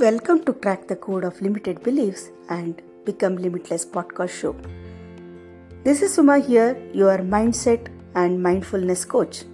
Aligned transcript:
Welcome 0.00 0.44
to 0.44 0.52
Crack 0.52 0.88
the 0.88 0.94
Code 0.94 1.24
of 1.24 1.40
Limited 1.40 1.82
Beliefs 1.82 2.30
and 2.50 2.82
Become 3.06 3.36
Limitless 3.38 3.86
podcast 3.86 4.28
show. 4.28 4.54
This 5.84 6.02
is 6.02 6.12
Suma 6.12 6.38
here, 6.38 6.76
your 6.92 7.16
mindset 7.20 7.88
and 8.14 8.42
mindfulness 8.42 9.06
coach. 9.06 9.44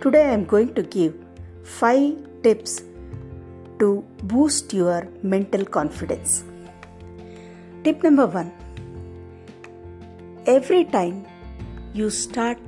Today 0.00 0.26
I 0.26 0.34
am 0.34 0.44
going 0.44 0.72
to 0.74 0.84
give 0.84 1.16
5 1.64 2.42
tips 2.44 2.82
to 3.80 4.04
boost 4.22 4.72
your 4.72 5.08
mental 5.24 5.64
confidence. 5.64 6.44
Tip 7.82 8.04
number 8.04 8.26
1 8.26 8.52
Every 10.46 10.84
time 10.84 11.26
you 11.92 12.08
start 12.10 12.58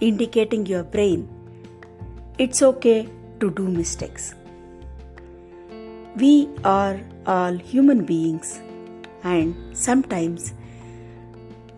indicating 0.00 0.66
your 0.66 0.82
brain, 0.82 1.28
it's 2.38 2.60
okay 2.60 3.08
to 3.38 3.52
do 3.52 3.68
mistakes. 3.68 4.34
We 6.20 6.48
are 6.64 7.00
all 7.24 7.56
human 7.72 8.04
beings, 8.04 8.48
and 9.22 9.54
sometimes 9.84 10.52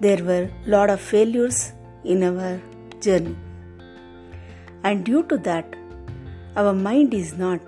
there 0.00 0.22
were 0.28 0.50
lot 0.66 0.90
of 0.94 1.00
failures 1.00 1.72
in 2.02 2.24
our 2.28 2.60
journey. 3.00 3.36
And 4.82 5.04
due 5.04 5.22
to 5.24 5.38
that, 5.48 5.76
our 6.56 6.72
mind 6.72 7.14
is 7.14 7.34
not 7.34 7.60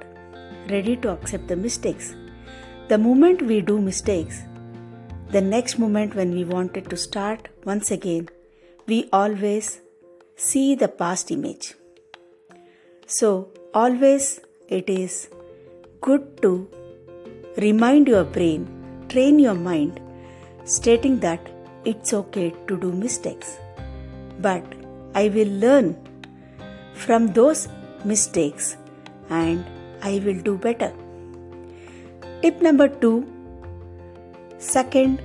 ready 0.68 0.96
to 0.96 1.10
accept 1.10 1.46
the 1.48 1.56
mistakes. 1.56 2.14
The 2.88 2.98
moment 2.98 3.42
we 3.42 3.60
do 3.60 3.80
mistakes, 3.80 4.42
the 5.30 5.40
next 5.40 5.78
moment 5.78 6.14
when 6.14 6.32
we 6.32 6.44
wanted 6.44 6.90
to 6.90 6.96
start 6.96 7.48
once 7.64 7.90
again, 7.90 8.28
we 8.86 9.08
always 9.12 9.80
see 10.34 10.74
the 10.74 10.88
past 10.88 11.30
image. 11.30 11.74
So, 13.06 13.50
always 13.72 14.40
it 14.68 14.88
is 14.88 15.28
good 16.06 16.24
to 16.42 16.50
remind 17.64 18.08
your 18.08 18.24
brain, 18.24 18.62
train 19.08 19.38
your 19.38 19.54
mind, 19.54 20.00
stating 20.64 21.18
that 21.20 21.40
it's 21.84 22.12
okay 22.12 22.48
to 22.68 22.76
do 22.78 22.92
mistakes. 22.92 23.56
But 24.40 24.64
I 25.14 25.28
will 25.28 25.52
learn 25.64 25.96
from 26.94 27.28
those 27.38 27.68
mistakes 28.04 28.76
and 29.30 29.64
I 30.02 30.20
will 30.24 30.40
do 30.48 30.58
better. 30.58 30.92
Tip 32.42 32.60
number 32.60 32.88
two 32.88 33.26
second 34.58 35.22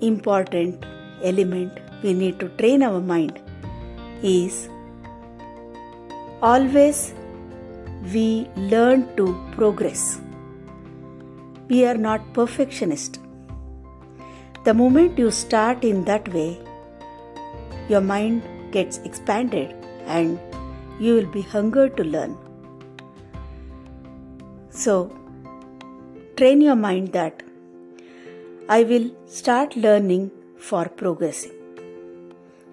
important 0.00 0.84
element 1.22 1.80
we 2.02 2.12
need 2.12 2.38
to 2.40 2.48
train 2.60 2.82
our 2.82 3.00
mind 3.00 3.40
is 4.22 4.68
always 6.42 7.14
we 8.02 8.48
learn 8.56 9.14
to 9.16 9.38
progress. 9.52 10.20
We 11.68 11.84
are 11.84 11.96
not 11.96 12.32
perfectionist. 12.32 13.20
The 14.64 14.74
moment 14.74 15.18
you 15.18 15.30
start 15.30 15.84
in 15.84 16.04
that 16.04 16.32
way, 16.32 16.58
your 17.88 18.00
mind 18.00 18.42
gets 18.72 18.98
expanded 18.98 19.74
and 20.06 20.38
you 20.98 21.14
will 21.14 21.26
be 21.26 21.42
hunger 21.42 21.88
to 21.88 22.04
learn. 22.04 22.36
So, 24.70 25.14
train 26.36 26.60
your 26.60 26.76
mind 26.76 27.12
that 27.12 27.42
I 28.68 28.82
will 28.84 29.10
start 29.26 29.76
learning 29.76 30.30
for 30.56 30.88
progressing 30.88 31.52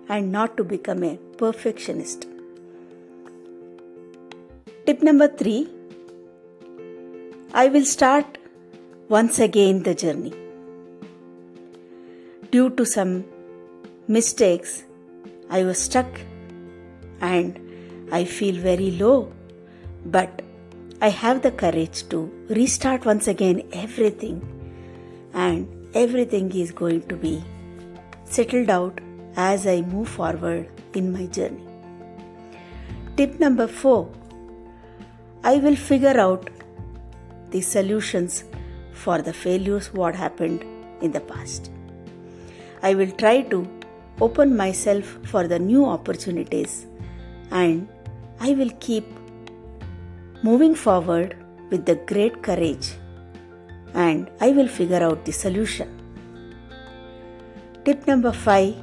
and 0.07 0.31
not 0.31 0.55
to 0.57 0.63
become 0.63 1.03
a 1.03 1.17
perfectionist. 1.37 2.27
Tip 4.87 5.01
number 5.03 5.27
three 5.39 5.67
I 7.61 7.67
will 7.67 7.83
start 7.83 8.37
once 9.09 9.37
again 9.45 9.83
the 9.83 9.93
journey. 9.93 10.31
Due 12.51 12.69
to 12.77 12.85
some 12.85 13.25
mistakes, 14.07 14.85
I 15.49 15.63
was 15.63 15.77
stuck 15.77 16.21
and 17.19 17.59
I 18.13 18.23
feel 18.23 18.61
very 18.67 18.91
low, 18.91 19.33
but 20.05 20.41
I 21.01 21.09
have 21.09 21.41
the 21.41 21.51
courage 21.51 22.07
to 22.11 22.19
restart 22.47 23.03
once 23.03 23.27
again 23.27 23.63
everything, 23.73 24.37
and 25.33 25.67
everything 26.03 26.49
is 26.53 26.71
going 26.71 27.01
to 27.09 27.17
be 27.17 27.33
settled 28.23 28.69
out 28.69 29.01
as 29.35 29.67
I 29.67 29.81
move 29.81 30.07
forward 30.07 30.69
in 30.93 31.11
my 31.11 31.25
journey. 31.25 31.67
Tip 33.17 33.37
number 33.41 33.67
four 33.67 34.07
I 35.49 35.59
will 35.63 35.77
figure 35.77 36.19
out 36.19 36.49
the 37.51 37.61
solutions 37.61 38.43
for 38.91 39.21
the 39.21 39.31
failures 39.31 39.93
what 39.93 40.13
happened 40.13 40.65
in 41.01 41.13
the 41.13 41.21
past. 41.21 41.71
I 42.83 42.93
will 42.95 43.11
try 43.11 43.43
to 43.53 43.59
open 44.19 44.57
myself 44.57 45.05
for 45.23 45.47
the 45.47 45.57
new 45.57 45.85
opportunities 45.85 46.85
and 47.51 47.87
I 48.41 48.51
will 48.55 48.71
keep 48.81 49.05
moving 50.43 50.75
forward 50.75 51.37
with 51.69 51.85
the 51.85 51.95
great 51.95 52.43
courage 52.43 52.89
and 53.93 54.29
I 54.41 54.49
will 54.49 54.67
figure 54.67 55.01
out 55.01 55.23
the 55.23 55.31
solution. 55.31 55.95
Tip 57.85 58.05
number 58.05 58.33
5 58.33 58.75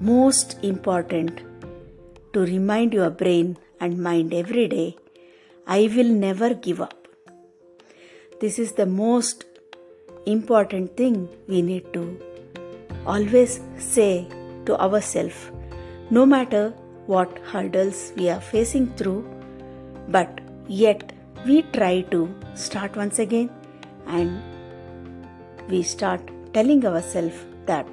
most 0.00 0.58
important 0.62 1.42
to 2.32 2.40
remind 2.54 2.94
your 2.94 3.10
brain 3.10 3.58
and 3.80 3.98
mind 3.98 4.32
every 4.32 4.66
day 4.66 4.96
I 5.66 5.90
will 5.94 6.08
never 6.08 6.54
give 6.54 6.80
up. 6.80 7.08
This 8.40 8.58
is 8.58 8.72
the 8.72 8.86
most 8.86 9.44
important 10.26 10.96
thing 10.96 11.28
we 11.46 11.62
need 11.62 11.92
to 11.92 12.20
always 13.06 13.60
say 13.78 14.26
to 14.66 14.80
ourselves, 14.80 15.50
no 16.10 16.26
matter 16.26 16.74
what 17.06 17.38
hurdles 17.38 18.12
we 18.16 18.28
are 18.28 18.40
facing 18.40 18.92
through, 18.94 19.24
but 20.08 20.40
yet 20.68 21.12
we 21.46 21.62
try 21.62 22.02
to 22.02 22.34
start 22.54 22.96
once 22.96 23.18
again 23.18 23.50
and 24.06 24.42
we 25.68 25.82
start 25.82 26.20
telling 26.52 26.84
ourselves 26.84 27.36
that 27.66 27.86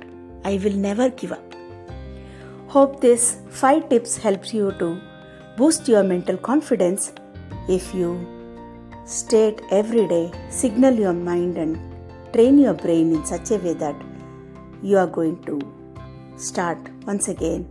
I 0.43 0.59
will 0.63 0.73
never 0.73 1.09
give 1.09 1.31
up. 1.31 1.43
Hope 2.67 2.99
this 2.99 3.37
5 3.49 3.89
tips 3.89 4.17
helps 4.17 4.53
you 4.53 4.71
to 4.79 4.99
boost 5.55 5.87
your 5.87 6.03
mental 6.03 6.37
confidence 6.37 7.13
if 7.67 7.93
you 7.93 8.09
state 9.05 9.61
every 9.71 10.07
day, 10.07 10.31
signal 10.49 10.93
your 10.93 11.13
mind 11.13 11.57
and 11.57 11.77
train 12.33 12.57
your 12.57 12.73
brain 12.73 13.13
in 13.13 13.25
such 13.25 13.51
a 13.51 13.57
way 13.57 13.73
that 13.73 13.95
you 14.81 14.97
are 14.97 15.07
going 15.07 15.41
to 15.43 15.59
start 16.37 16.77
once 17.05 17.27
again 17.29 17.67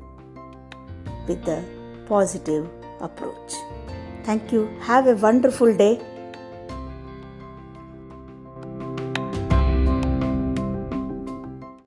with 1.29 1.45
the 1.45 1.63
positive 2.07 2.69
approach. 3.01 3.53
Thank 4.25 4.53
you. 4.53 4.69
Have 4.81 5.07
a 5.07 5.15
wonderful 5.15 5.77
day. 5.77 6.01